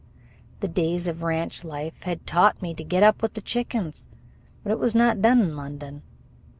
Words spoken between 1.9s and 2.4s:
had